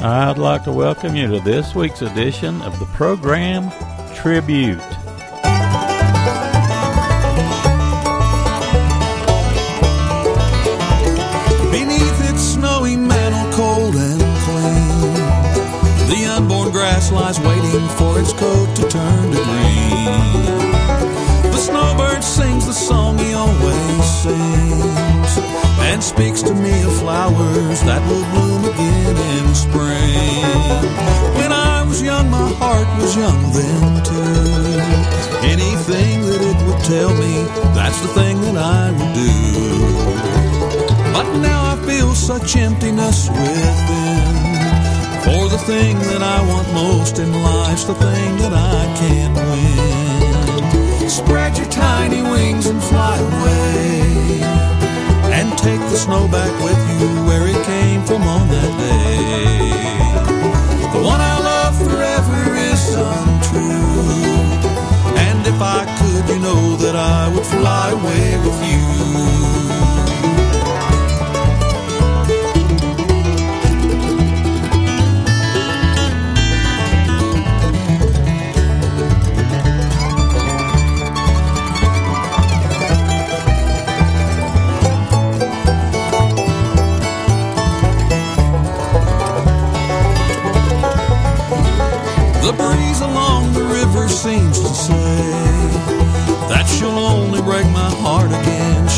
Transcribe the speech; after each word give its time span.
I'd 0.00 0.36
like 0.38 0.62
to 0.64 0.72
welcome 0.72 1.16
you 1.16 1.26
to 1.26 1.40
this 1.40 1.74
week's 1.74 2.00
edition 2.00 2.62
of 2.62 2.78
the 2.78 2.84
program 2.86 3.72
Tribute. 4.14 4.78
Beneath 11.72 12.30
its 12.30 12.40
snowy 12.40 12.96
mantle, 12.96 13.52
cold 13.54 13.96
and 13.96 14.22
clean, 14.46 15.14
the 16.08 16.24
unborn 16.36 16.70
grass 16.70 17.10
lies 17.10 17.40
waiting 17.40 17.88
for 17.98 18.20
its 18.20 18.32
coat 18.32 18.76
to 18.76 18.88
turn 18.88 19.32
to 19.32 19.42
green. 19.42 20.70
The 21.50 21.58
snowbird 21.58 22.22
sings 22.22 22.64
the 22.66 22.72
song 22.72 23.18
he 23.18 23.34
always 23.34 24.04
sings 24.22 24.87
and 25.98 26.04
speaks 26.04 26.42
to 26.42 26.54
me 26.54 26.82
of 26.84 26.96
flowers 27.00 27.80
that 27.82 28.00
will 28.06 28.22
bloom 28.30 28.62
again 28.70 29.16
in 29.34 29.52
spring. 29.52 30.46
When 31.34 31.50
I 31.50 31.82
was 31.88 32.00
young, 32.00 32.30
my 32.30 32.50
heart 32.60 32.86
was 33.02 33.16
young 33.16 33.40
then 33.50 34.04
too. 34.06 34.78
Anything 35.42 36.22
that 36.28 36.40
it 36.50 36.58
would 36.66 36.82
tell 36.86 37.10
me, 37.18 37.42
that's 37.74 38.00
the 38.00 38.10
thing 38.14 38.40
that 38.42 38.56
I 38.56 38.92
would 38.94 39.12
do. 39.26 39.34
But 41.14 41.26
now 41.42 41.74
I 41.74 41.76
feel 41.84 42.14
such 42.14 42.54
emptiness 42.56 43.28
within. 43.30 44.38
For 45.26 45.48
the 45.48 45.58
thing 45.66 45.98
that 45.98 46.22
I 46.22 46.38
want 46.46 46.72
most 46.74 47.18
in 47.18 47.32
life's 47.42 47.86
the 47.90 47.94
thing 47.94 48.36
that 48.36 48.52
I 48.54 48.80
can't 49.02 49.34
win. 49.34 51.10
Spread 51.10 51.58
your 51.58 51.70
tiny 51.70 52.22
wings 52.22 52.66
and 52.66 52.80
fly 52.84 53.18
away. 53.18 54.17
Take 55.62 55.80
the 55.90 55.96
snow 55.96 56.28
back 56.28 56.52
with 56.62 56.78
you 57.00 57.08
where 57.26 57.46
it 57.46 57.60
came 57.66 58.04
from 58.04 58.22
on 58.22 58.48
that 58.48 58.72
day. 58.78 59.68
The 60.92 61.02
one 61.04 61.20
I 61.20 61.38
love 61.50 61.76
forever 61.76 62.54
is 62.70 62.94
untrue. 62.94 64.38
And 65.26 65.46
if 65.46 65.60
I 65.60 65.84
could, 65.98 66.28
you 66.32 66.38
know 66.40 66.76
that 66.76 66.94
I 66.94 67.28
would 67.34 67.44
fly 67.44 67.90
away 67.90 68.38
with 68.44 68.58
you. 68.70 69.97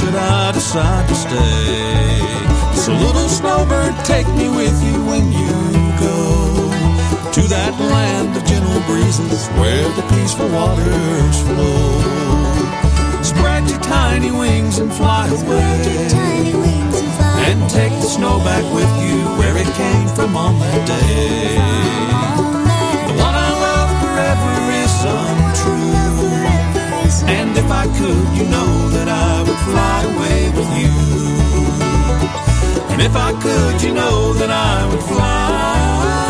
Should 0.01 0.15
I 0.15 0.53
decide 0.53 1.07
to 1.09 1.15
stay. 1.15 2.01
So, 2.75 2.93
little 2.93 3.29
snowbird, 3.29 3.95
take 4.05 4.27
me 4.41 4.49
with 4.49 4.77
you 4.83 4.97
when 5.05 5.31
you 5.31 5.53
go 6.01 6.21
to 7.37 7.43
that 7.55 7.75
land 7.95 8.35
of 8.37 8.43
gentle 8.49 8.81
breezes 8.89 9.47
where 9.61 9.89
the 9.99 10.05
peaceful 10.15 10.49
waters 10.49 11.37
flow. 11.45 13.23
Spread 13.23 13.69
your 13.69 13.81
tiny 13.81 14.33
wings 14.33 14.79
and 14.79 14.91
fly 14.93 15.29
away. 15.29 16.09
Tiny 16.09 16.55
wings 16.55 16.97
and 17.49 17.61
take 17.69 17.93
the 18.01 18.09
snow 18.17 18.39
back 18.39 18.65
with 18.73 18.91
you 19.05 19.17
where 19.39 19.57
it 19.57 19.71
came 19.77 20.09
from 20.17 20.35
on 20.37 20.59
that 20.61 20.83
day. 20.89 21.61
The 23.09 23.15
one 23.21 23.37
I 23.49 23.51
love 23.69 23.91
forever 24.03 24.53
is 24.83 24.95
untrue. 25.19 26.01
And 27.29 27.51
if 27.57 27.71
I 27.71 27.85
could, 27.99 28.27
you 28.39 28.45
know 28.49 28.71
that 28.71 28.71
I 28.71 28.87
would 28.87 28.90
fly 29.71 29.99
away 30.13 30.41
with 30.57 30.71
you. 30.81 30.93
And 32.93 33.01
if 33.03 33.15
I 33.17 33.31
could, 33.45 33.83
you 33.83 33.93
know 33.95 34.35
that 34.35 34.51
I 34.51 34.87
would 34.91 35.05
fly 35.13 36.30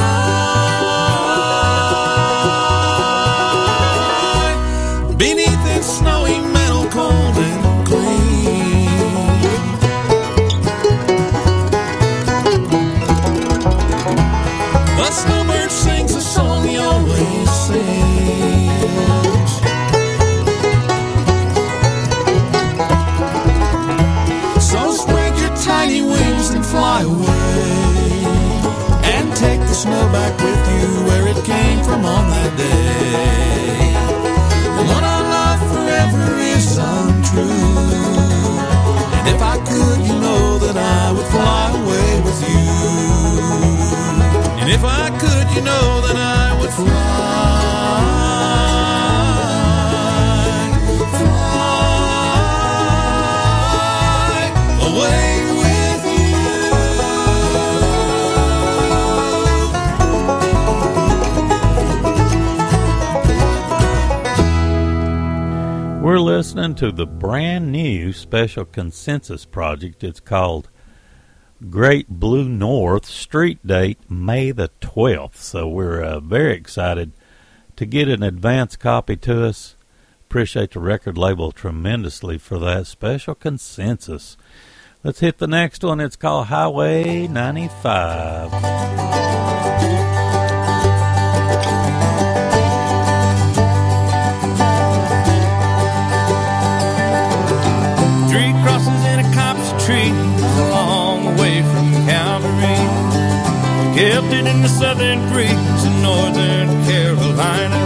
you 45.60 45.66
know 45.66 46.00
that 46.06 46.16
I 46.16 46.58
would 46.58 46.70
fly, 46.70 46.86
We're 66.02 66.18
listening 66.18 66.74
to 66.76 66.90
the 66.90 67.06
brand 67.06 67.70
new 67.70 68.14
special 68.14 68.64
consensus 68.64 69.44
project. 69.44 70.02
It's 70.02 70.20
called 70.20 70.70
Great 71.68 72.08
Blue 72.08 72.48
North, 72.48 73.04
street 73.04 73.66
date 73.66 73.98
May 74.08 74.50
the 74.50 74.70
12th. 74.80 75.36
So 75.36 75.68
we're 75.68 76.02
uh, 76.02 76.20
very 76.20 76.54
excited 76.54 77.12
to 77.76 77.84
get 77.84 78.08
an 78.08 78.22
advance 78.22 78.76
copy 78.76 79.16
to 79.16 79.44
us. 79.44 79.76
Appreciate 80.22 80.70
the 80.72 80.80
record 80.80 81.18
label 81.18 81.52
tremendously 81.52 82.38
for 82.38 82.58
that 82.60 82.86
special 82.86 83.34
consensus. 83.34 84.38
Let's 85.04 85.20
hit 85.20 85.38
the 85.38 85.46
next 85.46 85.84
one. 85.84 86.00
It's 86.00 86.16
called 86.16 86.46
Highway 86.46 87.26
95. 87.26 89.09
It 104.22 104.46
in 104.46 104.60
the 104.60 104.68
southern 104.68 105.18
creeks 105.32 105.84
in 105.84 106.02
northern 106.02 106.68
Carolina. 106.84 107.80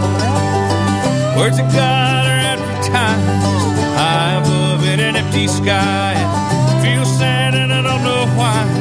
Words 1.37 1.59
of 1.59 1.65
God 1.71 2.25
are 2.27 2.39
advertised 2.53 3.45
high 3.95 4.33
above 4.41 4.85
in 4.85 4.99
an 4.99 5.15
empty 5.15 5.47
sky. 5.47 6.13
Feel 6.83 7.05
sad 7.05 7.55
and 7.55 7.71
I 7.73 7.81
don't 7.81 8.03
know 8.03 8.27
why. 8.37 8.74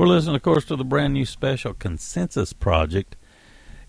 We're 0.00 0.06
listening, 0.06 0.36
of 0.36 0.42
course, 0.42 0.64
to 0.64 0.76
the 0.76 0.82
brand 0.82 1.12
new 1.12 1.26
special 1.26 1.74
Consensus 1.74 2.54
Project. 2.54 3.16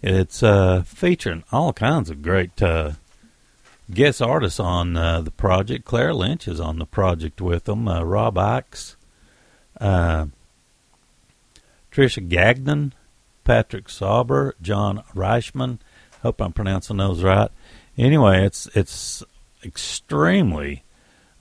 It's 0.01 0.43
uh, 0.43 0.83
featuring 0.85 1.45
all 1.53 1.71
kinds 1.71 2.09
of 2.09 2.21
great 2.21 2.61
uh, 2.61 2.91
guest 3.89 4.21
artists 4.21 4.59
on 4.59 4.97
uh, 4.97 5.21
the 5.21 5.31
project. 5.31 5.85
Claire 5.85 6.13
Lynch 6.13 6.49
is 6.49 6.59
on 6.59 6.79
the 6.79 6.85
project 6.85 7.39
with 7.39 7.63
them. 7.63 7.87
Uh, 7.87 8.03
Rob 8.03 8.35
Ickes, 8.35 8.97
uh, 9.79 10.25
Trisha 11.93 12.27
Gagnon, 12.27 12.93
Patrick 13.45 13.87
Sauber, 13.87 14.55
John 14.61 15.03
Reischman. 15.15 15.79
Hope 16.23 16.41
I'm 16.41 16.51
pronouncing 16.51 16.97
those 16.97 17.23
right. 17.23 17.51
Anyway, 17.97 18.45
it's 18.45 18.67
it's 18.75 19.23
extremely 19.63 20.83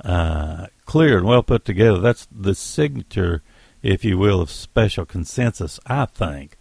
uh, 0.05 0.67
clear 0.85 1.19
and 1.19 1.27
well 1.27 1.43
put 1.43 1.65
together. 1.65 1.99
That's 1.99 2.29
the 2.31 2.55
signature, 2.55 3.43
if 3.83 4.05
you 4.05 4.19
will, 4.19 4.41
of 4.41 4.51
special 4.51 5.05
consensus. 5.05 5.81
I 5.87 6.07
think. 6.07 6.57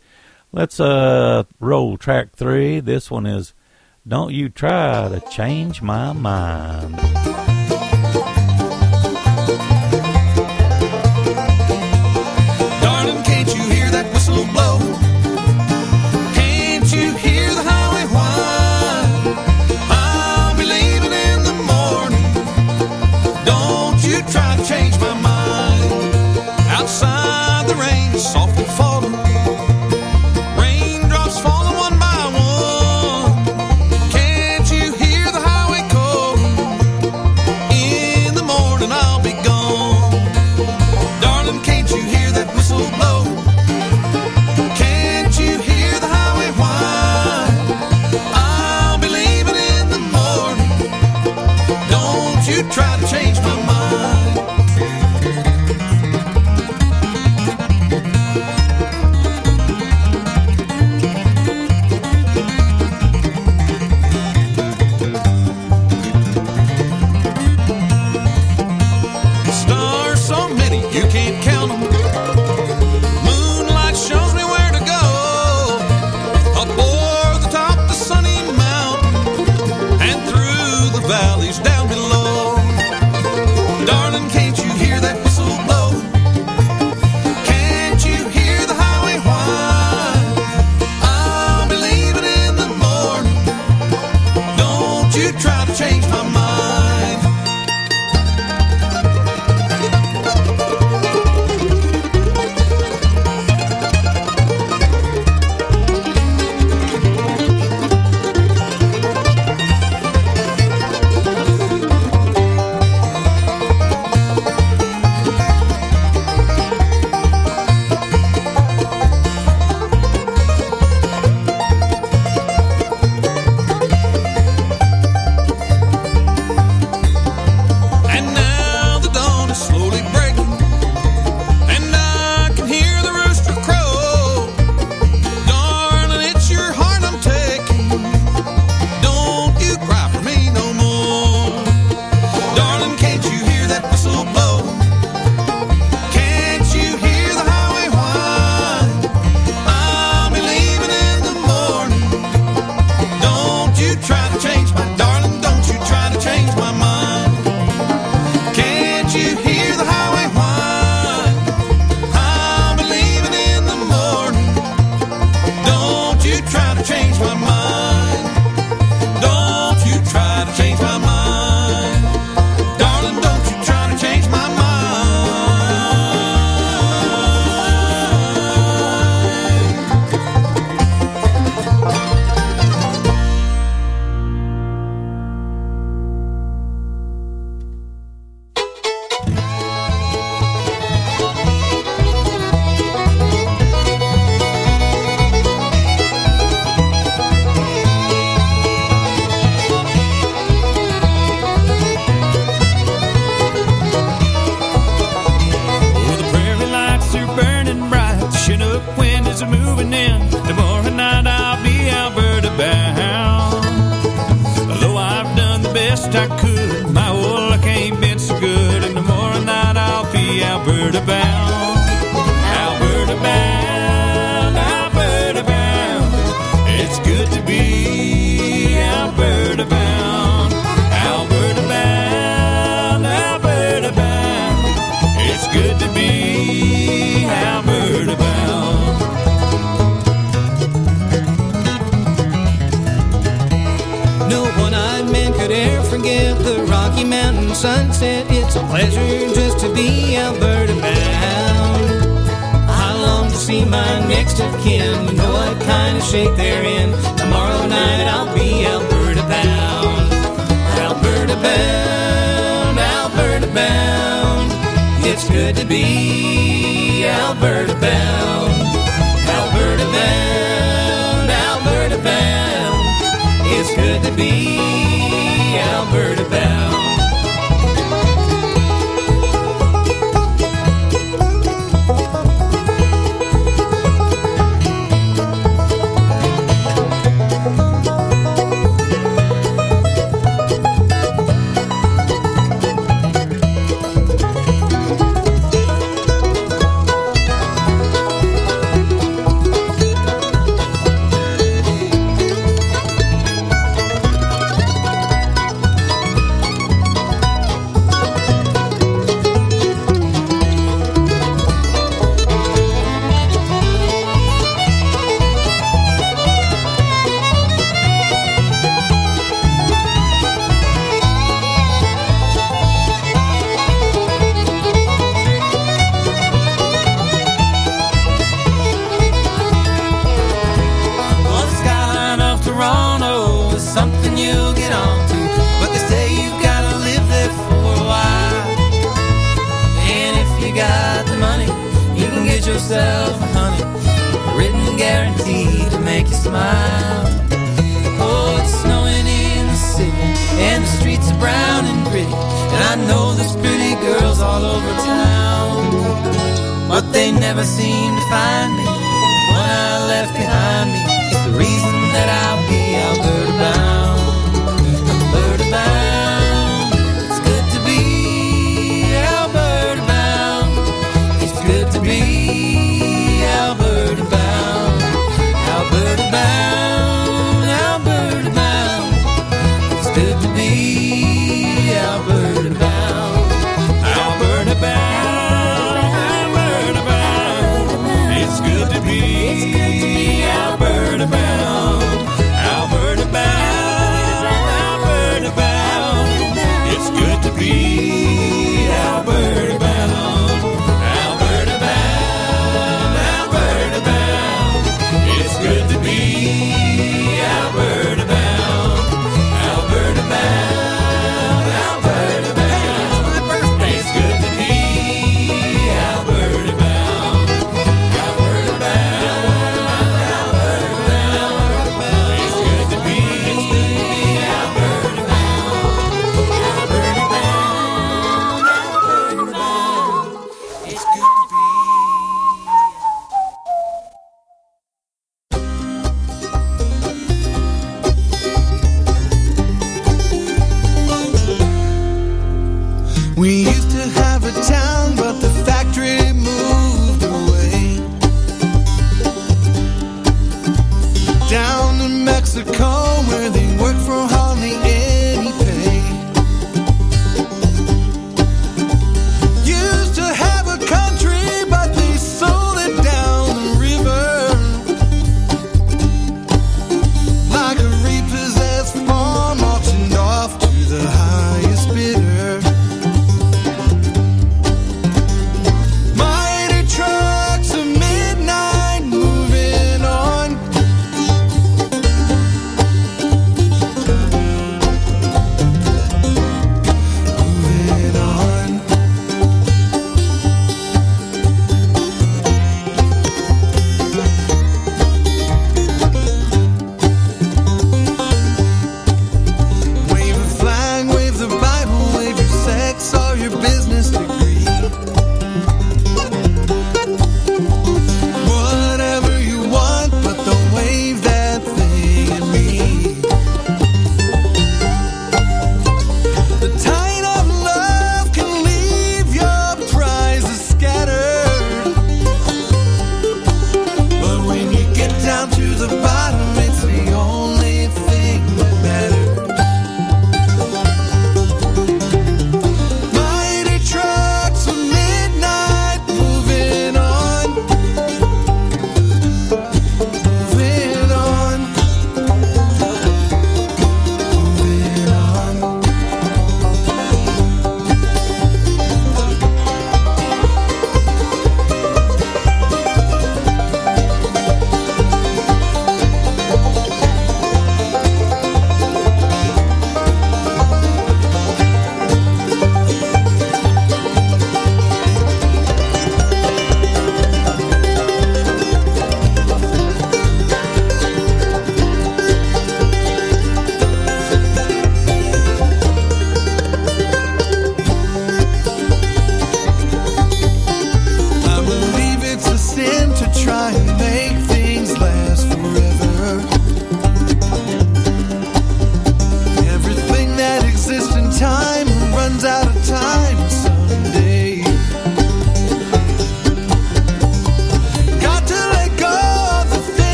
Let's 0.51 0.79
uh 0.79 1.43
roll 1.59 1.97
track 1.97 2.33
three. 2.35 2.79
This 2.79 3.11
one 3.11 3.25
is 3.25 3.53
"Don't 4.07 4.33
You 4.33 4.49
Try 4.49 5.09
to 5.09 5.21
Change 5.29 5.81
My 5.81 6.13
Mind." 6.13 7.48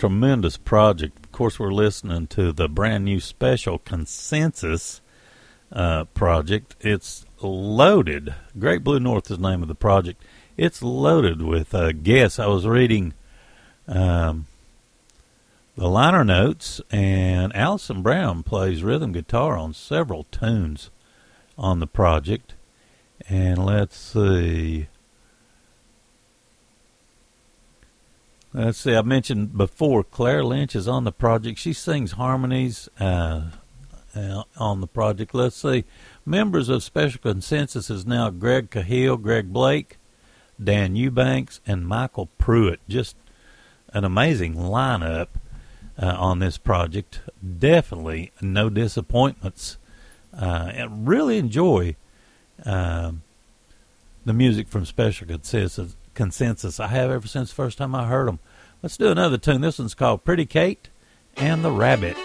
Tremendous 0.00 0.56
project. 0.56 1.26
Of 1.26 1.30
course, 1.30 1.58
we're 1.58 1.74
listening 1.74 2.26
to 2.28 2.52
the 2.52 2.70
brand 2.70 3.04
new 3.04 3.20
special 3.20 3.80
consensus 3.80 5.02
uh, 5.70 6.04
project. 6.14 6.74
It's 6.80 7.26
loaded. 7.42 8.34
Great 8.58 8.82
Blue 8.82 8.98
North 8.98 9.30
is 9.30 9.36
the 9.36 9.50
name 9.50 9.60
of 9.60 9.68
the 9.68 9.74
project. 9.74 10.22
It's 10.56 10.82
loaded 10.82 11.42
with 11.42 11.74
uh, 11.74 11.92
guests. 11.92 12.38
I 12.38 12.46
was 12.46 12.66
reading 12.66 13.12
um, 13.86 14.46
the 15.76 15.86
liner 15.86 16.24
notes, 16.24 16.80
and 16.90 17.54
Alison 17.54 18.00
Brown 18.00 18.42
plays 18.42 18.82
rhythm 18.82 19.12
guitar 19.12 19.58
on 19.58 19.74
several 19.74 20.24
tunes 20.30 20.88
on 21.58 21.78
the 21.78 21.86
project. 21.86 22.54
And 23.28 23.66
let's 23.66 23.98
see. 23.98 24.88
Let's 28.52 28.78
see. 28.78 28.96
I 28.96 29.02
mentioned 29.02 29.56
before 29.56 30.02
Claire 30.02 30.42
Lynch 30.42 30.74
is 30.74 30.88
on 30.88 31.04
the 31.04 31.12
project. 31.12 31.58
She 31.58 31.72
sings 31.72 32.12
harmonies 32.12 32.88
uh, 32.98 33.42
uh, 34.14 34.42
on 34.56 34.80
the 34.80 34.88
project. 34.88 35.34
Let's 35.34 35.54
see. 35.54 35.84
Members 36.26 36.68
of 36.68 36.82
Special 36.82 37.20
Consensus 37.20 37.90
is 37.90 38.04
now 38.04 38.28
Greg 38.30 38.70
Cahill, 38.70 39.18
Greg 39.18 39.52
Blake, 39.52 39.98
Dan 40.62 40.96
Eubanks, 40.96 41.60
and 41.64 41.86
Michael 41.86 42.28
Prewitt. 42.40 42.78
Just 42.88 43.14
an 43.92 44.04
amazing 44.04 44.54
lineup 44.56 45.28
uh, 45.96 46.16
on 46.18 46.40
this 46.40 46.58
project. 46.58 47.20
Definitely 47.58 48.32
no 48.40 48.68
disappointments. 48.68 49.76
Uh, 50.36 50.72
and 50.74 51.06
really 51.06 51.38
enjoy 51.38 51.94
um, 52.64 53.22
the 54.24 54.32
music 54.32 54.68
from 54.68 54.84
Special 54.84 55.28
Consensus 55.28 55.94
consensus 56.14 56.80
I 56.80 56.88
have 56.88 57.10
ever 57.10 57.26
since 57.26 57.50
the 57.50 57.54
first 57.54 57.78
time 57.78 57.94
I 57.94 58.06
heard 58.06 58.28
them. 58.28 58.40
Let's 58.82 58.96
do 58.96 59.10
another 59.10 59.38
tune. 59.38 59.60
This 59.60 59.78
one's 59.78 59.94
called 59.94 60.24
Pretty 60.24 60.46
Kate 60.46 60.88
and 61.36 61.64
the 61.64 61.70
Rabbit. 61.70 62.16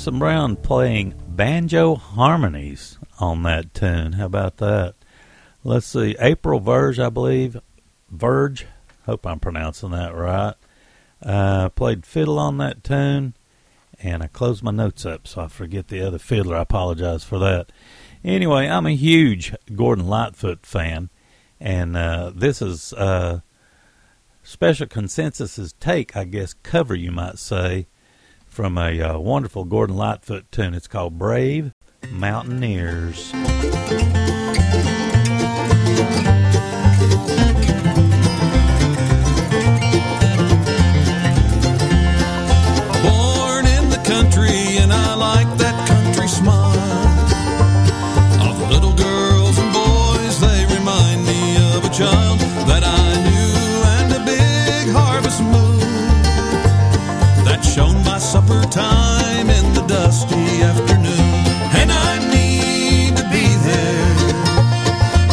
Alison 0.00 0.18
Brown 0.18 0.56
playing 0.56 1.12
banjo 1.28 1.94
harmonies 1.94 2.98
on 3.18 3.42
that 3.42 3.74
tune. 3.74 4.14
How 4.14 4.24
about 4.24 4.56
that? 4.56 4.94
Let's 5.62 5.88
see. 5.88 6.16
April 6.18 6.58
Verch, 6.58 6.98
I 6.98 7.10
believe. 7.10 7.60
Verch. 8.10 8.64
Hope 9.04 9.26
I'm 9.26 9.40
pronouncing 9.40 9.90
that 9.90 10.14
right. 10.14 10.54
Uh, 11.22 11.68
played 11.68 12.06
fiddle 12.06 12.38
on 12.38 12.56
that 12.56 12.82
tune. 12.82 13.34
And 14.02 14.22
I 14.22 14.28
closed 14.28 14.62
my 14.62 14.70
notes 14.70 15.04
up 15.04 15.28
so 15.28 15.42
I 15.42 15.48
forget 15.48 15.88
the 15.88 16.00
other 16.00 16.18
fiddler. 16.18 16.56
I 16.56 16.62
apologize 16.62 17.22
for 17.22 17.38
that. 17.38 17.70
Anyway, 18.24 18.68
I'm 18.68 18.86
a 18.86 18.96
huge 18.96 19.54
Gordon 19.76 20.06
Lightfoot 20.06 20.64
fan. 20.64 21.10
And 21.60 21.94
uh, 21.94 22.32
this 22.34 22.62
is 22.62 22.94
uh, 22.94 23.40
Special 24.42 24.86
Consensus's 24.86 25.74
take, 25.74 26.16
I 26.16 26.24
guess, 26.24 26.54
cover, 26.54 26.94
you 26.94 27.12
might 27.12 27.38
say, 27.38 27.86
from 28.50 28.76
a 28.76 29.00
uh, 29.00 29.18
wonderful 29.18 29.64
Gordon 29.64 29.96
Lightfoot 29.96 30.50
tune. 30.52 30.74
It's 30.74 30.88
called 30.88 31.18
Brave 31.18 31.72
Mountaineers. 32.10 33.32
Supper 58.50 58.68
time 58.68 59.48
in 59.50 59.74
the 59.74 59.82
dusty 59.86 60.62
afternoon. 60.62 61.30
And 61.80 61.90
I 61.92 62.18
need 62.34 63.16
to 63.16 63.24
be 63.24 63.46
there 63.68 64.16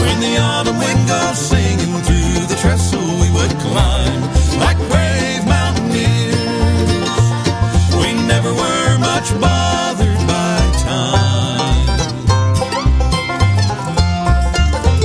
when 0.01 0.19
the 0.19 0.38
autumn 0.39 0.77
wind 0.77 1.08
goes 1.08 1.38
singing 1.38 2.01
through 2.03 2.47
the 2.47 2.58
trestle 2.62 2.99
we 3.21 3.30
would 3.32 3.51
climb 3.60 4.21
like 4.60 4.77
brave 4.89 5.45
mountaineers. 5.45 6.36
We 8.01 8.13
never 8.27 8.53
were 8.53 8.97
much 8.99 9.30
bothered 9.41 10.21
by 10.27 10.58
time. 10.86 11.88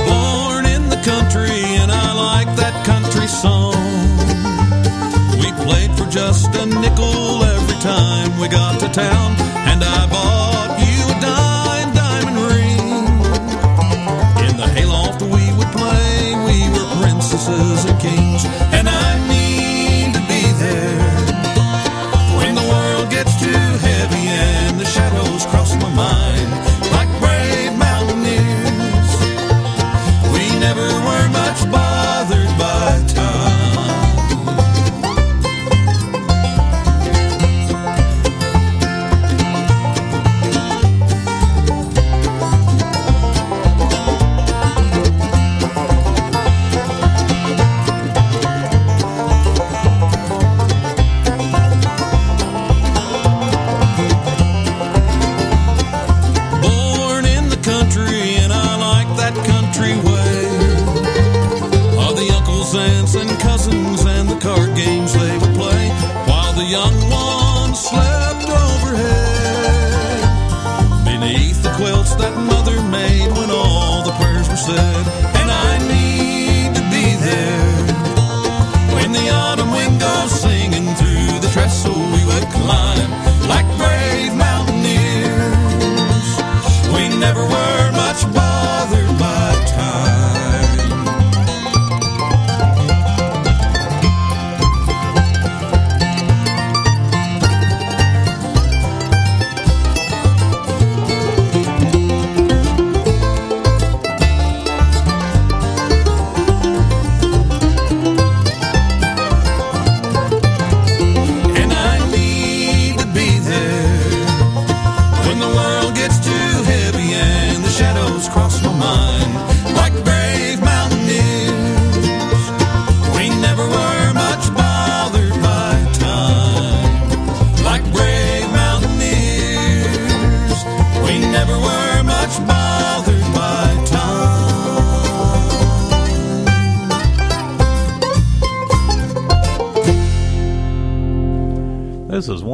Born 0.07 0.65
in 0.65 0.89
the 0.89 1.01
country, 1.03 1.77
and 1.81 1.91
I 1.91 2.13
like 2.13 2.55
that 2.57 2.85
country 2.85 3.27
song. 3.27 3.73
Played 5.63 5.91
for 5.97 6.05
just 6.09 6.53
a 6.55 6.65
nickel 6.65 7.43
every 7.43 7.79
time 7.79 8.37
we 8.39 8.47
got 8.49 8.79
to 8.81 8.89
town, 8.89 9.35
and 9.71 9.81
I 9.83 10.07
bought 10.09 10.75
you 10.83 10.99
a 11.07 11.17
dime 11.21 11.93
diamond 11.95 12.37
ring. 12.51 12.87
In 14.45 14.57
the 14.57 14.67
hayloft 14.75 15.21
we 15.21 15.43
would 15.57 15.71
play, 15.71 16.35
we 16.47 16.57
were 16.73 16.87
princesses 17.01 17.85
and 17.85 17.99
kings, 17.99 18.43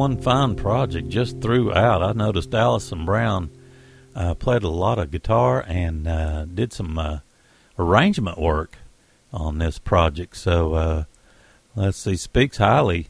one 0.00 0.16
fine 0.16 0.54
project 0.54 1.10
just 1.10 1.42
throughout. 1.42 2.02
I 2.02 2.12
noticed 2.12 2.54
Alison 2.54 3.04
Brown 3.04 3.50
uh, 4.16 4.32
played 4.32 4.62
a 4.62 4.68
lot 4.70 4.98
of 4.98 5.10
guitar 5.10 5.62
and 5.68 6.08
uh, 6.08 6.46
did 6.46 6.72
some 6.72 6.98
uh, 6.98 7.18
arrangement 7.78 8.38
work 8.38 8.78
on 9.30 9.58
this 9.58 9.78
project. 9.78 10.38
So 10.38 10.72
uh, 10.72 11.04
let's 11.76 11.98
see, 11.98 12.16
speaks 12.16 12.56
highly 12.56 13.08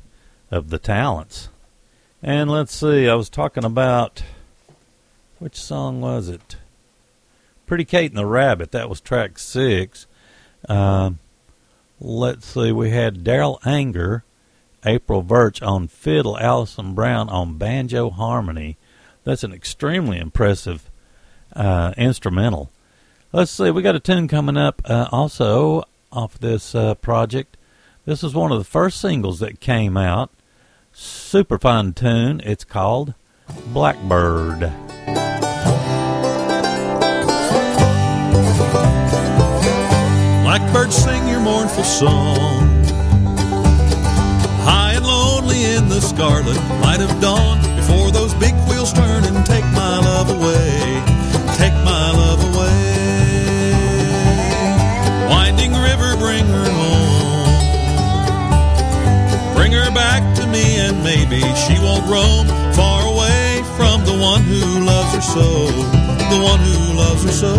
of 0.51 0.71
the 0.71 0.81
talents. 0.81 1.49
And 2.25 2.51
let's 2.51 2.75
see, 2.75 3.09
I 3.09 3.15
was 3.15 3.31
talking 3.31 3.65
about 3.65 4.25
which 5.39 5.55
song 5.55 6.01
was 6.01 6.29
it? 6.29 6.57
Pretty 7.67 7.85
Kate 7.85 8.11
and 8.11 8.19
the 8.19 8.27
Rabbit. 8.27 8.73
That 8.73 8.89
was 8.89 9.01
track 9.01 9.39
six. 9.39 10.09
Um, 10.69 11.21
let's 12.01 12.47
see, 12.47 12.73
we 12.73 12.91
had 12.91 13.23
Darol 13.23 13.65
Anger. 13.65 14.25
April 14.85 15.23
Verch 15.23 15.67
on 15.67 15.89
fiddle, 15.89 16.39
Alison 16.39 16.95
Brown 16.95 17.29
on 17.29 17.59
banjo 17.59 18.11
harmony. 18.11 18.77
That's 19.25 19.45
an 19.45 19.53
extremely 19.53 20.19
impressive 20.19 20.91
uh, 21.55 21.93
instrumental. 21.97 22.71
Let's 23.33 23.51
see, 23.51 23.71
we 23.71 23.83
got 23.83 23.95
a 23.95 24.01
tune 24.01 24.29
coming 24.29 24.57
up 24.57 24.83
uh, 24.85 25.09
also 25.13 25.85
off 26.11 26.39
this 26.39 26.75
uh, 26.75 26.95
project. 26.97 27.57
This 28.05 28.25
is 28.25 28.35
one 28.35 28.51
of 28.51 28.59
the 28.59 28.65
first 28.65 29.01
singles 29.01 29.39
that 29.41 29.61
came 29.61 29.97
out. 29.97 30.31
Super 30.93 31.59
fun 31.59 31.93
tune. 31.93 32.41
It's 32.45 32.65
called 32.65 33.15
Blackbird. 33.67 34.73
Blackbird, 40.43 40.93
sing 40.93 41.29
your 41.29 41.41
mournful 41.41 41.85
song. 41.85 42.70
Scarlet 46.21 46.61
light 46.83 47.01
of 47.01 47.19
dawn, 47.19 47.57
before 47.77 48.11
those 48.11 48.35
big 48.35 48.55
wheels 48.69 48.93
turn 48.93 49.25
and 49.25 49.47
take 49.47 49.65
my 49.73 49.99
love 50.01 50.29
away, 50.29 51.03
take 51.57 51.73
my 51.83 52.13
love 52.13 52.45
away. 52.45 53.73
Winding 55.31 55.73
river, 55.73 56.17
bring 56.19 56.45
her 56.45 56.69
home. 56.81 57.57
Bring 59.57 59.73
her 59.73 59.91
back 59.93 60.37
to 60.37 60.47
me, 60.47 60.77
and 60.85 61.03
maybe 61.03 61.41
she 61.63 61.79
won't 61.81 62.05
roam 62.07 62.47
far 62.75 63.01
away 63.15 63.63
from 63.79 64.05
the 64.05 64.19
one 64.21 64.43
who 64.43 64.85
loves 64.85 65.15
her 65.15 65.23
so, 65.23 65.69
the 65.73 66.41
one 66.51 66.61
who 66.61 66.99
loves 67.01 67.25
her 67.25 67.33
so. 67.33 67.55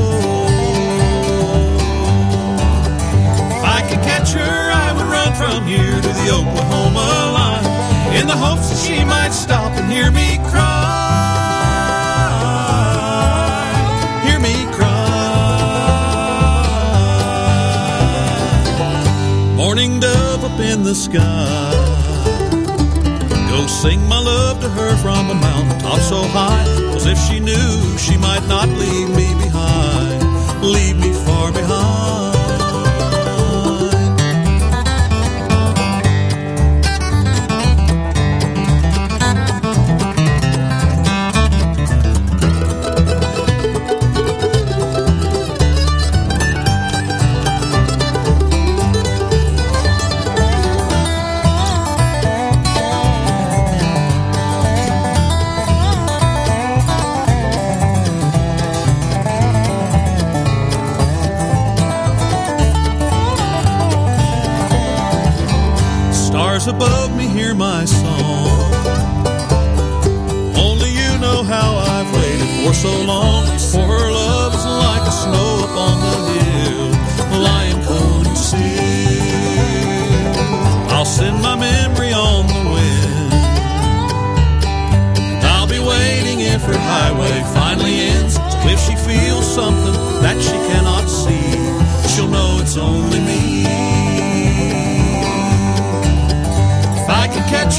If 3.58 3.64
I 3.78 3.82
could 3.90 4.04
catch 4.06 4.34
her, 4.34 4.72
I 4.86 4.94
would 4.94 5.10
run 5.18 5.34
from 5.34 5.66
here 5.66 5.96
to 5.96 6.12
the 6.20 6.30
Oklahoma 6.30 6.71
the 8.32 8.38
hopes 8.38 8.70
that 8.70 8.80
she 8.88 9.04
might 9.04 9.34
stop 9.34 9.72
and 9.74 9.92
hear 9.92 10.10
me 10.10 10.38
cry. 10.52 10.70
Hear 14.26 14.40
me 14.40 14.56
cry. 14.78 14.88
Morning 19.58 20.00
dove 20.00 20.46
up 20.46 20.60
in 20.60 20.84
the 20.84 20.96
sky. 20.96 21.72
Go 23.50 23.68
sing 23.68 24.02
my 24.08 24.20
love 24.20 24.62
to 24.62 24.70
her 24.70 24.96
from 25.04 25.30
a 25.30 25.36
mountaintop 25.36 26.00
so 26.00 26.22
high. 26.38 26.66
Cause 26.94 27.06
if 27.08 27.18
she 27.28 27.42
knew, 27.42 27.98
she 27.98 28.16
might 28.16 28.46
not 28.48 28.70
leave 28.70 29.10
me 29.10 29.28
behind. 29.44 30.24
Leave 30.64 30.98
me 30.98 31.12
far 31.26 31.52
behind. 31.52 31.91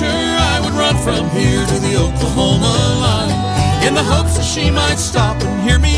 I 0.01 0.59
would 0.65 0.73
run 0.73 0.97
from 1.05 1.29
here 1.37 1.67
to 1.67 1.79
the 1.81 1.97
Oklahoma 1.97 2.73
line. 3.05 3.87
In 3.87 3.95
the 3.95 4.03
hopes 4.03 4.37
that 4.37 4.45
she 4.45 4.71
might 4.71 4.97
stop 4.97 5.37
and 5.43 5.63
hear 5.63 5.79
me 5.79 5.92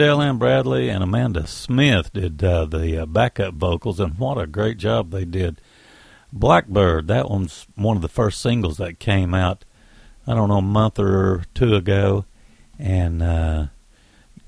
Was 0.00 0.18
Ann 0.18 0.38
Bradley 0.38 0.88
and 0.88 1.04
Amanda 1.04 1.46
Smith 1.46 2.10
did 2.14 2.42
uh, 2.42 2.64
the 2.64 3.02
uh, 3.02 3.06
backup 3.06 3.52
vocals, 3.52 4.00
and 4.00 4.18
what 4.18 4.38
a 4.38 4.46
great 4.46 4.78
job 4.78 5.10
they 5.10 5.26
did. 5.26 5.60
Blackbird, 6.32 7.06
that 7.08 7.28
one's 7.28 7.66
one 7.74 7.96
of 7.96 8.02
the 8.02 8.08
first 8.08 8.40
singles 8.40 8.78
that 8.78 8.98
came 8.98 9.34
out, 9.34 9.66
I 10.26 10.32
don't 10.32 10.48
know, 10.48 10.56
a 10.56 10.62
month 10.62 10.98
or 10.98 11.44
two 11.52 11.74
ago, 11.74 12.24
and 12.78 13.22
uh, 13.22 13.66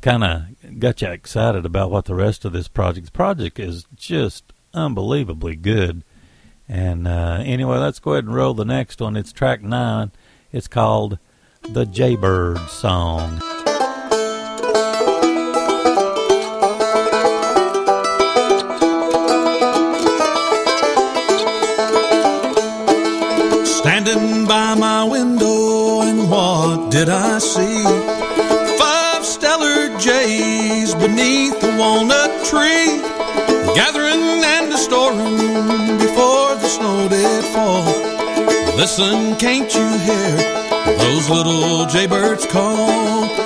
kind 0.01 0.25
of 0.25 0.79
got 0.79 1.03
you 1.03 1.09
excited 1.09 1.67
about 1.67 1.91
what 1.91 2.07
the 2.07 2.15
rest 2.15 2.47
of 2.47 2.55
this 2.55 2.69
project. 2.69 3.09
The 3.09 3.12
project 3.12 3.59
is 3.59 3.85
just 3.95 4.55
unbelievably 4.73 5.57
good. 5.57 6.03
And 6.67 7.07
uh, 7.07 7.43
anyway, 7.45 7.77
let's 7.77 7.99
go 7.99 8.12
ahead 8.12 8.25
and 8.25 8.35
roll 8.35 8.55
the 8.55 8.65
next 8.65 9.03
one. 9.03 9.19
It's 9.19 9.35
track 9.35 9.62
nine. 9.62 10.12
It's 10.51 10.67
called 10.67 11.19
The 11.61 11.85
Jaybird 11.85 12.71
Song. 12.71 13.43
Standing 23.83 24.47
by 24.47 24.77
my 24.77 25.03
window, 25.03 26.03
and 26.03 26.31
what 26.31 26.93
did 26.93 27.09
I 27.09 27.39
see? 27.39 27.83
Five 28.79 29.25
stellar 29.25 29.99
jays 29.99 30.95
beneath 30.95 31.61
the 31.61 31.75
walnut 31.77 32.31
tree, 32.47 33.03
gathering 33.75 34.45
and 34.57 34.73
storing 34.75 35.99
before 35.99 36.55
the 36.63 36.69
snow 36.69 37.09
did 37.09 37.45
fall. 37.47 37.85
Listen, 38.77 39.35
can't 39.35 39.75
you 39.75 39.89
hear 39.99 40.37
those 40.99 41.29
little 41.29 41.85
jaybirds 41.87 42.47
call? 42.47 43.42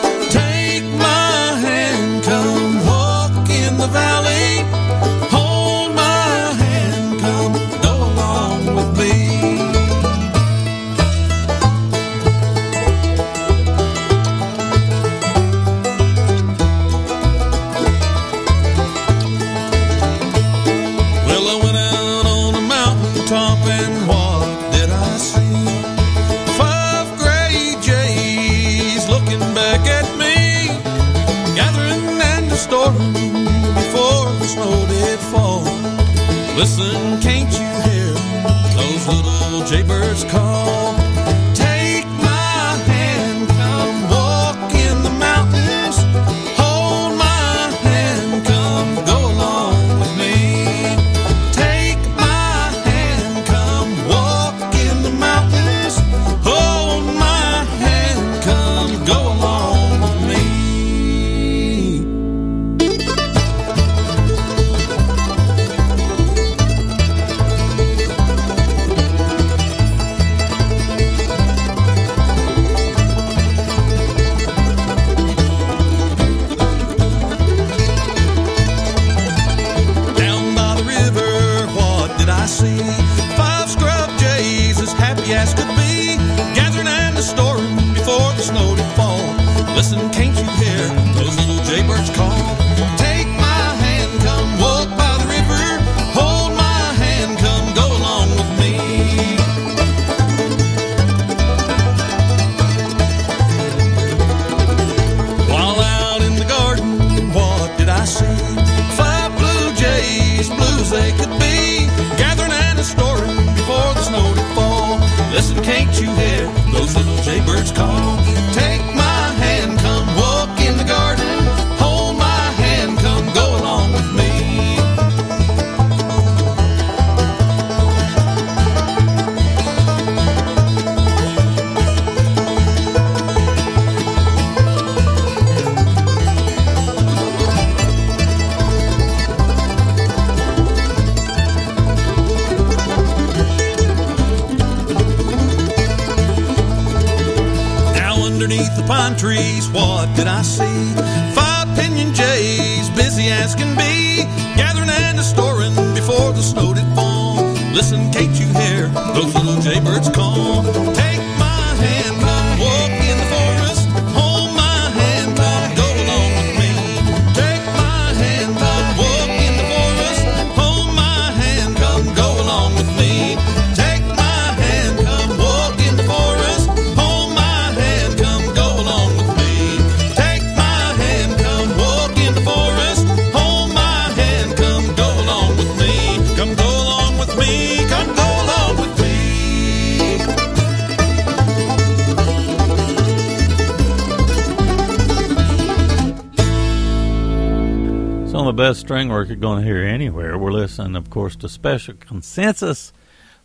best 198.56 198.80
string 198.80 199.10
work 199.10 199.28
you're 199.28 199.36
going 199.36 199.58
to 199.58 199.64
hear 199.66 199.84
anywhere. 199.84 200.38
We're 200.38 200.50
listening, 200.50 200.96
of 200.96 201.10
course, 201.10 201.36
to 201.36 201.48
Special 201.48 201.92
Consensus. 201.92 202.90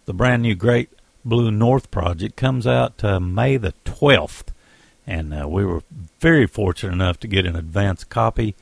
The 0.05 0.13
brand 0.13 0.41
new 0.41 0.55
Great 0.55 0.89
Blue 1.25 1.51
North 1.51 1.91
project 1.91 2.37
comes 2.37 2.65
out 2.65 3.03
uh, 3.03 3.19
May 3.19 3.57
the 3.57 3.73
12th, 3.83 4.53
and 5.05 5.33
uh, 5.33 5.49
we 5.49 5.65
were 5.65 5.83
very 6.21 6.47
fortunate 6.47 6.93
enough 6.93 7.19
to 7.19 7.27
get 7.27 7.45
an 7.45 7.57
advance 7.57 8.05
copy. 8.05 8.55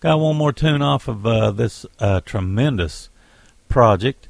Got 0.00 0.18
one 0.18 0.34
more 0.34 0.52
tune 0.52 0.82
off 0.82 1.06
of 1.06 1.24
uh, 1.24 1.52
this 1.52 1.86
uh, 2.00 2.20
tremendous 2.22 3.08
project. 3.68 4.26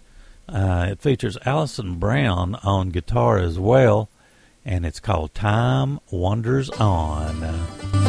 Uh, 0.47 0.89
it 0.91 1.01
features 1.01 1.39
Alison 1.47 1.95
Brown 1.99 2.55
on 2.57 2.91
guitar 2.91 3.39
as 3.39 3.59
well, 3.59 4.11
and 4.63 4.85
it's 4.85 5.01
called 5.01 5.33
Time 5.33 6.01
Wanders 6.11 6.69
On. 6.69 8.02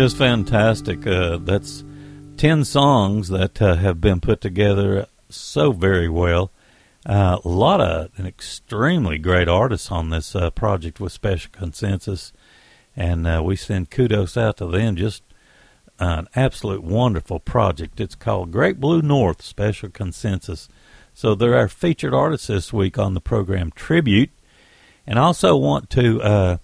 Just 0.00 0.16
fantastic. 0.16 1.06
Uh, 1.06 1.36
that's 1.36 1.84
10 2.38 2.64
songs 2.64 3.28
that 3.28 3.60
uh, 3.60 3.74
have 3.74 4.00
been 4.00 4.18
put 4.18 4.40
together 4.40 5.06
so 5.28 5.72
very 5.72 6.08
well. 6.08 6.50
Uh, 7.04 7.36
a 7.44 7.46
lot 7.46 7.82
of 7.82 8.08
an 8.16 8.26
extremely 8.26 9.18
great 9.18 9.46
artists 9.46 9.90
on 9.90 10.08
this 10.08 10.34
uh, 10.34 10.48
project 10.48 11.00
with 11.00 11.12
Special 11.12 11.50
Consensus, 11.52 12.32
and 12.96 13.26
uh, 13.26 13.42
we 13.44 13.56
send 13.56 13.90
kudos 13.90 14.38
out 14.38 14.56
to 14.56 14.68
them. 14.68 14.96
Just 14.96 15.22
an 15.98 16.28
absolute 16.34 16.82
wonderful 16.82 17.38
project. 17.38 18.00
It's 18.00 18.14
called 18.14 18.52
Great 18.52 18.80
Blue 18.80 19.02
North 19.02 19.42
Special 19.42 19.90
Consensus. 19.90 20.66
So 21.12 21.34
they're 21.34 21.58
our 21.58 21.68
featured 21.68 22.14
artists 22.14 22.46
this 22.46 22.72
week 22.72 22.98
on 22.98 23.12
the 23.12 23.20
program 23.20 23.70
Tribute, 23.72 24.30
and 25.06 25.18
I 25.18 25.24
also 25.24 25.58
want 25.58 25.90
to 25.90 26.22
uh, 26.22 26.56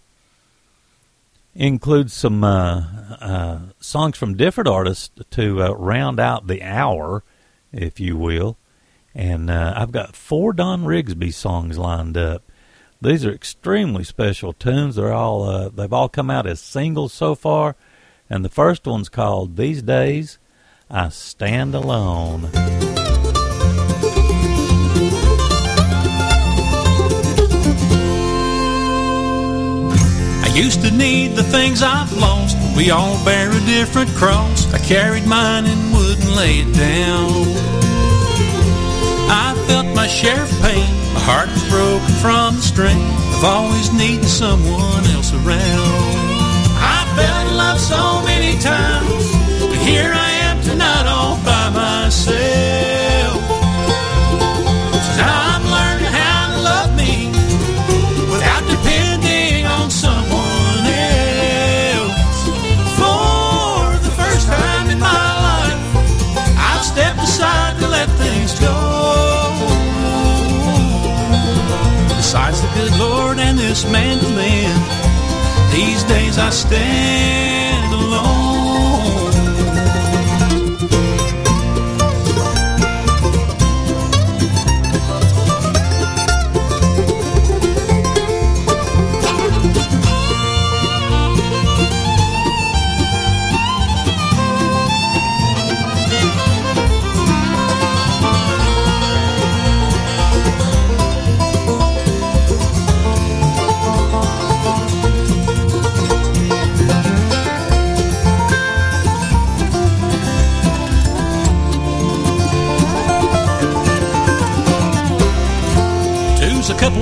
include 1.56 2.10
some 2.10 2.44
uh, 2.44 2.84
uh, 3.20 3.58
songs 3.80 4.16
from 4.16 4.36
different 4.36 4.68
artists 4.68 5.10
to 5.30 5.62
uh, 5.62 5.70
round 5.72 6.20
out 6.20 6.46
the 6.46 6.62
hour, 6.62 7.24
if 7.72 7.98
you 7.98 8.16
will. 8.16 8.56
And 9.14 9.50
uh, 9.50 9.72
I've 9.74 9.92
got 9.92 10.14
four 10.14 10.52
Don 10.52 10.84
Rigsby 10.84 11.32
songs 11.32 11.78
lined 11.78 12.16
up. 12.16 12.42
These 13.00 13.24
are 13.24 13.32
extremely 13.32 14.04
special 14.04 14.52
tunes. 14.52 14.96
They're 14.96 15.12
all 15.12 15.44
uh, 15.44 15.68
they've 15.70 15.92
all 15.92 16.08
come 16.08 16.30
out 16.30 16.46
as 16.46 16.60
singles 16.60 17.12
so 17.12 17.34
far, 17.34 17.76
and 18.28 18.44
the 18.44 18.50
first 18.50 18.86
one's 18.86 19.08
called 19.08 19.56
"These 19.56 19.82
Days 19.82 20.38
I 20.90 21.10
Stand 21.10 21.74
Alone." 21.74 22.50
Used 30.56 30.80
to 30.84 30.90
need 30.90 31.36
the 31.36 31.42
things 31.42 31.82
I've 31.82 32.10
lost. 32.16 32.56
We 32.74 32.90
all 32.90 33.22
bear 33.26 33.50
a 33.50 33.60
different 33.66 34.08
cross. 34.16 34.72
I 34.72 34.78
carried 34.78 35.26
mine 35.26 35.66
and 35.66 35.92
wouldn't 35.92 36.34
lay 36.34 36.60
it 36.64 36.72
down. 36.74 37.28
I 39.28 39.52
felt 39.66 39.94
my 39.94 40.06
share 40.06 40.44
of 40.44 40.50
pain. 40.62 40.88
My 41.12 41.20
heart 41.28 41.50
was 41.52 41.62
broken 41.68 42.08
from 42.24 42.56
the 42.56 42.62
strain 42.62 43.04
of 43.36 43.44
always 43.44 43.92
needing 43.92 44.24
someone 44.24 45.04
else 45.12 45.34
around. 45.34 46.24
I 46.80 47.04
fell 47.16 47.48
in 47.48 47.56
love 47.56 47.78
so 47.78 48.22
many 48.24 48.56
times, 48.58 49.28
but 49.60 49.76
here 49.84 50.10
I 50.10 50.30
am 50.48 50.62
tonight 50.62 51.06
all 51.06 51.35
This 73.76 73.84
these 75.70 76.02
days 76.04 76.38
I 76.38 76.48
stand 76.48 77.45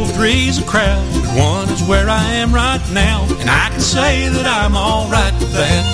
three's 0.04 0.58
a 0.58 0.64
crowd, 0.64 1.04
but 1.14 1.26
one 1.36 1.68
is 1.68 1.82
where 1.82 2.08
I 2.08 2.24
am 2.34 2.54
right 2.54 2.82
now, 2.92 3.26
and 3.40 3.48
I 3.50 3.68
can 3.70 3.80
say 3.80 4.28
that 4.28 4.46
I'm 4.46 4.76
alright 4.76 5.32
with 5.34 5.52
that. 5.52 5.84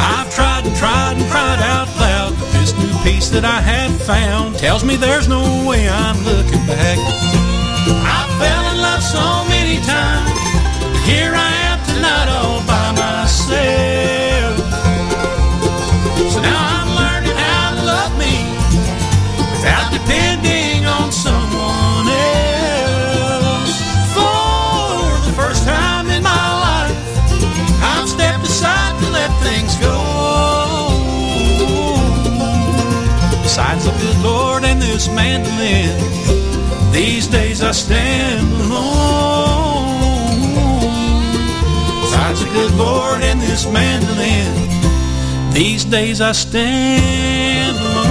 I've 0.00 0.32
tried 0.34 0.66
and 0.66 0.76
tried 0.76 1.16
and 1.16 1.30
cried 1.30 1.60
out 1.60 1.88
loud, 1.98 2.38
but 2.38 2.50
this 2.52 2.72
new 2.76 2.92
peace 3.02 3.30
that 3.30 3.44
I 3.44 3.60
have 3.60 4.00
found 4.02 4.58
tells 4.58 4.84
me 4.84 4.96
there's 4.96 5.28
no 5.28 5.42
way 5.68 5.88
I'm 5.88 6.18
looking 6.24 6.64
back. 6.66 6.98
I 8.04 8.20
fell 8.38 8.64
in 8.72 8.78
love 8.80 9.02
so 9.02 9.26
many 9.48 9.76
times, 9.84 10.30
but 10.92 11.02
here 11.02 11.32
I 11.34 11.50
am 11.70 11.78
tonight 11.86 12.28
all 12.28 12.60
by 12.66 12.92
myself. 12.92 13.89
Besides 33.80 33.98
the 33.98 34.12
good 34.12 34.22
Lord 34.22 34.64
and 34.64 34.82
this 34.82 35.08
mandolin, 35.08 36.92
these 36.92 37.26
days 37.26 37.62
I 37.62 37.70
stand 37.70 38.46
alone. 38.60 39.88
Besides 42.02 42.44
the 42.44 42.50
good 42.52 42.74
Lord 42.74 43.22
and 43.22 43.40
this 43.40 43.64
mandolin, 43.72 45.54
these 45.54 45.86
days 45.86 46.20
I 46.20 46.32
stand 46.32 47.78
alone. 47.78 48.10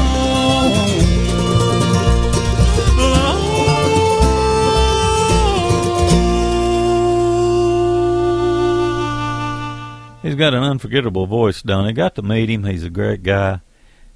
He's 10.23 10.35
got 10.35 10.55
an 10.55 10.63
unforgettable 10.63 11.27
voice, 11.27 11.61
don't 11.61 11.85
he? 11.85 11.93
Got 11.93 12.15
to 12.15 12.23
meet 12.23 12.49
him. 12.49 12.63
He's 12.63 12.83
a 12.83 12.89
great 12.89 13.21
guy 13.21 13.61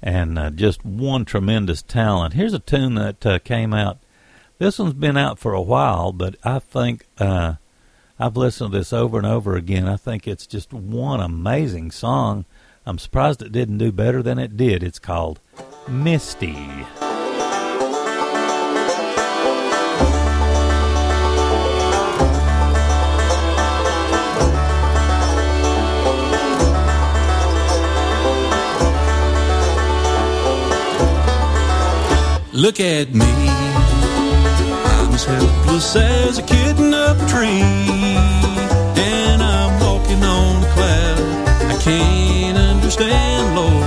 and 0.04 0.38
uh, 0.38 0.50
just 0.50 0.84
one 0.84 1.24
tremendous 1.24 1.80
talent. 1.80 2.34
Here's 2.34 2.52
a 2.52 2.58
tune 2.58 2.94
that 2.96 3.24
uh, 3.24 3.38
came 3.38 3.72
out. 3.72 3.98
This 4.58 4.78
one's 4.78 4.92
been 4.92 5.16
out 5.16 5.38
for 5.38 5.54
a 5.54 5.62
while, 5.62 6.12
but 6.12 6.36
I 6.44 6.58
think 6.58 7.06
uh, 7.18 7.54
I've 8.18 8.36
listened 8.36 8.72
to 8.72 8.78
this 8.78 8.92
over 8.92 9.16
and 9.16 9.26
over 9.26 9.56
again. 9.56 9.88
I 9.88 9.96
think 9.96 10.28
it's 10.28 10.46
just 10.46 10.74
one 10.74 11.20
amazing 11.20 11.90
song. 11.90 12.44
I'm 12.84 12.98
surprised 12.98 13.40
it 13.40 13.50
didn't 13.50 13.78
do 13.78 13.90
better 13.90 14.22
than 14.22 14.38
it 14.38 14.58
did. 14.58 14.82
It's 14.82 14.98
called 14.98 15.40
Misty. 15.88 16.84
Look 32.56 32.78
at 32.78 33.12
me. 33.12 33.26
I'm 33.26 35.12
as 35.12 35.24
helpless 35.24 35.96
as 35.96 36.38
a 36.38 36.42
kitten 36.42 36.94
up 36.94 37.16
a 37.20 37.26
tree. 37.26 37.66
And 38.96 39.42
I'm 39.42 39.80
walking 39.80 40.22
on 40.22 40.62
a 40.62 40.66
cloud. 40.72 41.48
I 41.72 41.76
can't 41.82 42.56
understand, 42.56 43.56
Lord. 43.56 43.82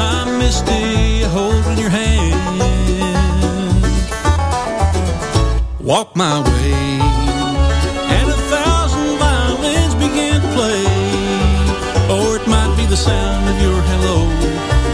I'm 0.00 0.36
misty, 0.36 1.22
holding 1.30 1.78
your 1.78 1.90
hand. 1.90 2.34
Walk 5.78 6.16
my 6.16 6.40
way. 6.40 6.72
And 8.18 8.28
a 8.30 8.38
thousand 8.50 9.18
violins 9.18 9.94
begin 9.94 10.42
to 10.42 10.48
play. 10.58 10.84
Or 12.10 12.34
it 12.34 12.48
might 12.48 12.74
be 12.76 12.84
the 12.86 12.96
sound 12.96 13.48
of 13.48 13.62
your 13.62 13.80
hello. 13.80 14.26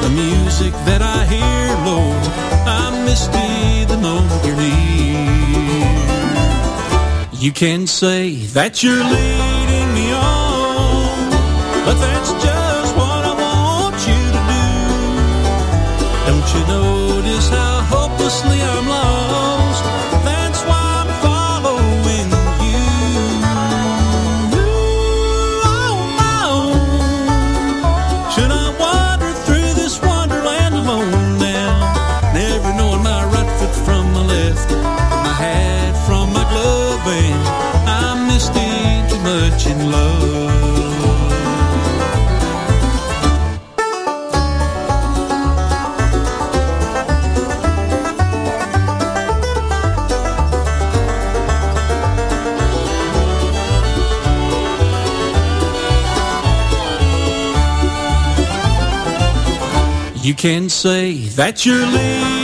The 0.03 0.11
music 0.11 0.75
that 0.85 1.01
I. 1.01 1.14
I'm 3.15 3.85
the 3.87 3.97
moment 3.97 4.45
you're 4.45 4.57
near. 4.57 4.75
You 7.33 7.53
can 7.53 7.87
say 7.87 8.35
that 8.59 8.83
you're 8.83 9.05
leading 9.05 9.89
me 9.95 10.13
on, 10.13 11.31
but 11.87 11.95
that's 11.95 12.33
just 12.43 12.97
what 12.97 13.23
I 13.25 13.35
want 13.45 13.95
you 14.11 14.21
to 14.37 14.43
do. 14.55 14.67
Don't 16.27 16.49
you 16.55 16.63
notice 16.67 17.49
how 17.51 17.83
hopelessly 17.83 18.61
I'm 18.61 18.94
You 60.25 60.33
can 60.33 60.71
say 60.71 61.17
that 61.37 61.67
you're 61.67 61.85
leaving. 61.85 62.44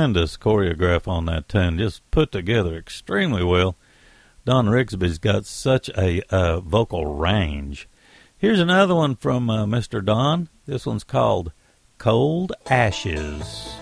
tremendous 0.00 0.38
choreograph 0.38 1.06
on 1.06 1.26
that 1.26 1.46
tune, 1.46 1.76
just 1.76 2.10
put 2.10 2.32
together 2.32 2.74
extremely 2.74 3.44
well. 3.44 3.76
Don 4.46 4.64
Rigsby's 4.64 5.18
got 5.18 5.44
such 5.44 5.90
a 5.90 6.22
uh, 6.34 6.60
vocal 6.60 7.04
range. 7.04 7.86
Here's 8.38 8.60
another 8.60 8.94
one 8.94 9.14
from 9.14 9.50
uh, 9.50 9.66
Mr. 9.66 10.02
Don. 10.02 10.48
This 10.64 10.86
one's 10.86 11.04
called 11.04 11.52
Cold 11.98 12.52
Ashes. 12.70 13.74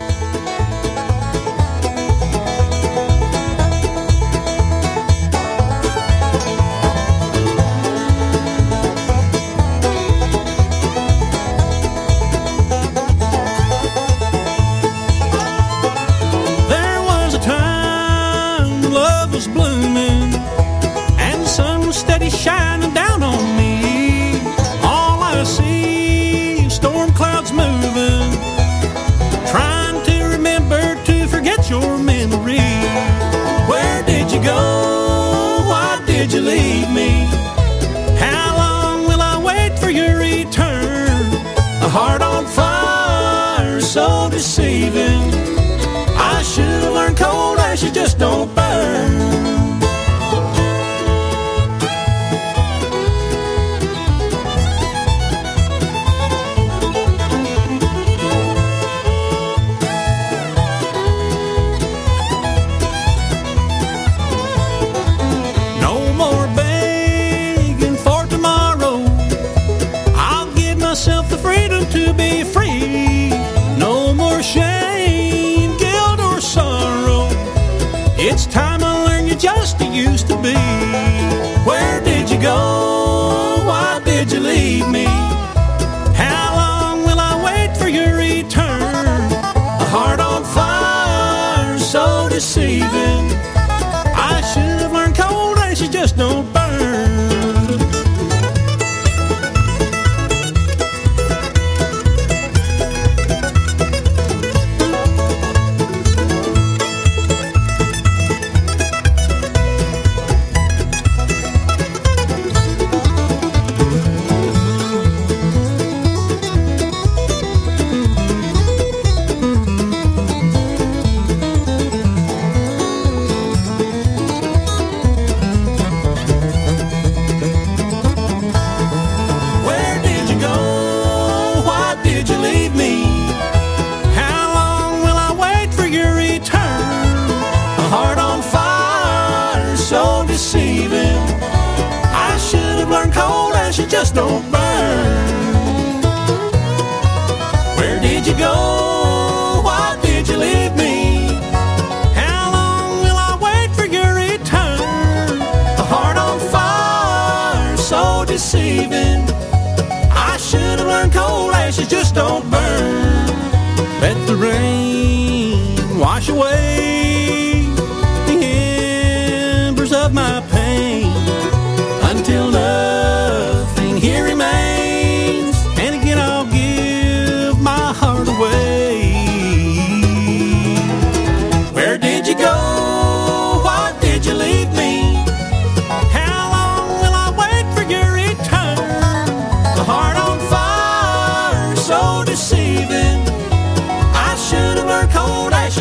away. 166.39 166.78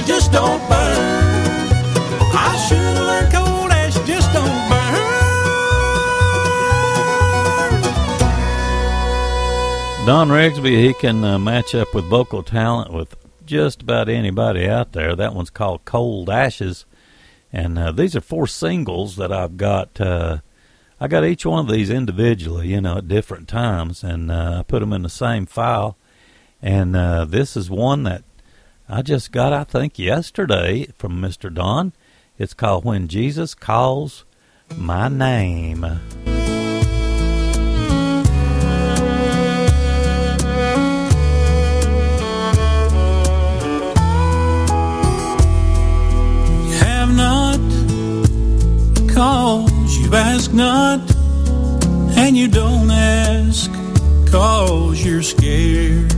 just 0.07 0.31
don't 0.31 0.59
burn. 0.69 1.67
I 2.33 2.65
should 2.67 2.77
learn 2.77 3.29
cold 3.29 3.71
ash 3.71 3.93
just 4.07 4.31
don't 4.31 4.69
burn. 4.69 5.07
Don 10.07 10.29
Rigsby, 10.29 10.81
he 10.81 10.93
can 10.93 11.21
uh, 11.25 11.37
match 11.37 11.75
up 11.75 11.93
with 11.93 12.05
vocal 12.05 12.41
talent 12.41 12.93
with 12.93 13.17
just 13.45 13.81
about 13.81 14.07
anybody 14.07 14.65
out 14.65 14.93
there. 14.93 15.13
That 15.13 15.35
one's 15.35 15.49
called 15.49 15.83
Cold 15.83 16.29
Ashes. 16.29 16.85
And 17.51 17.77
uh, 17.77 17.91
these 17.91 18.15
are 18.15 18.21
four 18.21 18.47
singles 18.47 19.17
that 19.17 19.33
I've 19.33 19.57
got. 19.57 19.99
Uh, 19.99 20.37
I 21.01 21.09
got 21.09 21.25
each 21.25 21.45
one 21.45 21.59
of 21.59 21.71
these 21.71 21.89
individually, 21.89 22.69
you 22.69 22.79
know, 22.79 22.99
at 22.99 23.09
different 23.09 23.49
times, 23.49 24.03
and 24.03 24.31
uh, 24.31 24.59
I 24.59 24.63
put 24.63 24.79
them 24.79 24.93
in 24.93 25.03
the 25.03 25.09
same 25.09 25.45
file. 25.45 25.97
And 26.61 26.95
uh, 26.95 27.25
this 27.25 27.55
is 27.57 27.69
one 27.69 28.03
that 28.03 28.23
I 28.89 29.01
just 29.01 29.33
got, 29.33 29.51
I 29.51 29.65
think, 29.65 29.99
yesterday 29.99 30.87
from 30.97 31.21
Mr. 31.21 31.53
Don. 31.53 31.91
It's 32.39 32.53
called 32.53 32.85
When 32.85 33.09
Jesus 33.09 33.53
Calls 33.53 34.23
My 34.77 35.09
Name. 35.09 35.83
You 46.63 46.73
have 46.79 47.13
not 47.13 47.59
Cause 49.13 49.97
you 49.97 50.13
ask 50.13 50.53
not, 50.53 51.01
and 52.15 52.37
you 52.37 52.47
don't 52.47 52.89
ask 52.91 53.69
cause 54.31 55.03
you're 55.03 55.23
scared. 55.23 56.16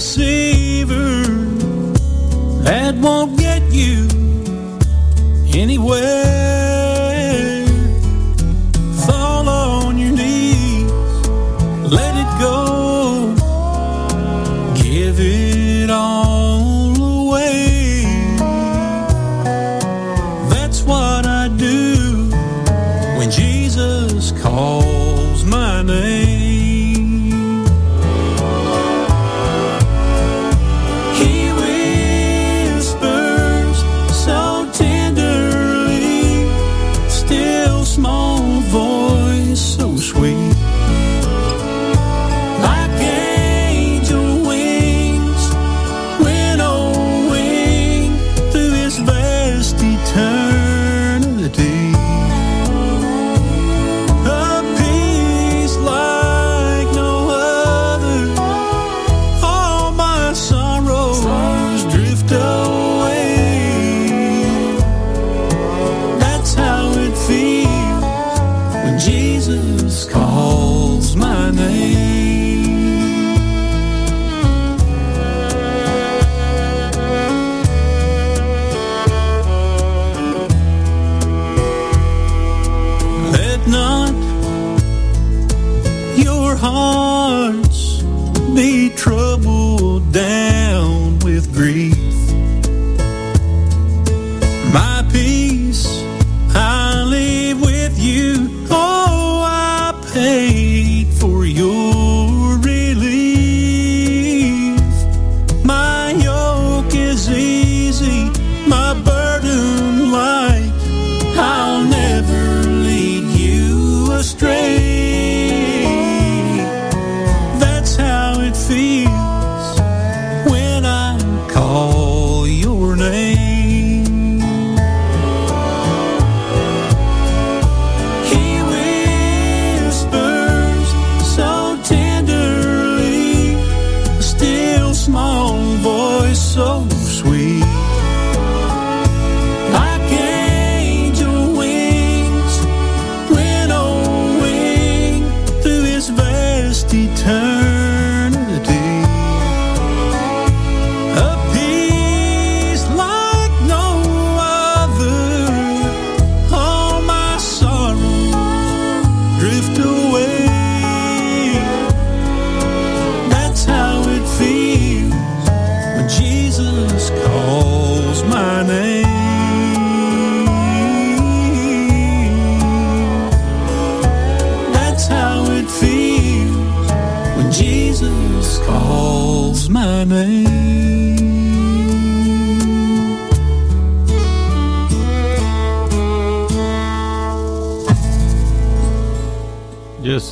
Deceiver 0.00 1.24
that 2.64 2.94
won't 3.02 3.38
get 3.38 3.62
you 3.70 4.08
anywhere. 5.52 6.19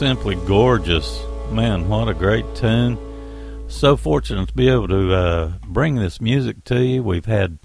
Simply 0.08 0.36
gorgeous. 0.46 1.22
Man, 1.50 1.86
what 1.90 2.08
a 2.08 2.14
great 2.14 2.46
tune. 2.54 2.96
So 3.68 3.94
fortunate 3.94 4.48
to 4.48 4.54
be 4.54 4.70
able 4.70 4.88
to 4.88 5.12
uh, 5.12 5.52
bring 5.66 5.96
this 5.96 6.18
music 6.18 6.64
to 6.64 6.82
you. 6.82 7.02
We've 7.02 7.26
had 7.26 7.58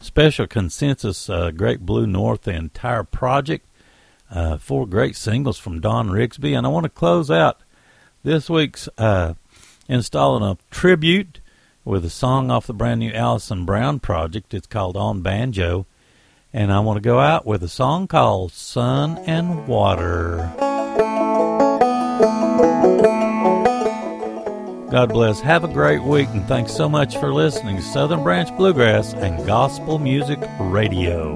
special 0.00 0.48
consensus, 0.48 1.30
uh, 1.30 1.52
Great 1.52 1.86
Blue 1.86 2.04
North, 2.04 2.42
the 2.42 2.50
entire 2.50 3.04
project. 3.04 3.68
Uh, 4.28 4.58
four 4.58 4.88
great 4.88 5.14
singles 5.14 5.56
from 5.56 5.80
Don 5.80 6.08
Rigsby. 6.08 6.58
And 6.58 6.66
I 6.66 6.70
want 6.70 6.82
to 6.82 6.90
close 6.90 7.30
out 7.30 7.60
this 8.24 8.50
week's 8.50 8.88
uh, 8.98 9.34
installing 9.88 10.42
a 10.42 10.58
tribute 10.72 11.38
with 11.84 12.04
a 12.04 12.10
song 12.10 12.50
off 12.50 12.66
the 12.66 12.74
brand 12.74 12.98
new 12.98 13.12
Alison 13.12 13.64
Brown 13.64 14.00
project. 14.00 14.52
It's 14.52 14.66
called 14.66 14.96
On 14.96 15.22
Banjo. 15.22 15.86
And 16.52 16.72
I 16.72 16.80
want 16.80 16.96
to 16.96 17.08
go 17.08 17.20
out 17.20 17.46
with 17.46 17.62
a 17.62 17.68
song 17.68 18.08
called 18.08 18.50
Sun 18.50 19.18
and 19.18 19.68
Water. 19.68 20.73
God 24.94 25.08
bless. 25.08 25.40
Have 25.40 25.64
a 25.64 25.68
great 25.68 26.04
week, 26.04 26.28
and 26.28 26.46
thanks 26.46 26.72
so 26.72 26.88
much 26.88 27.16
for 27.16 27.34
listening 27.34 27.74
to 27.78 27.82
Southern 27.82 28.22
Branch 28.22 28.56
Bluegrass 28.56 29.12
and 29.12 29.44
Gospel 29.44 29.98
Music 29.98 30.38
Radio. 30.60 31.34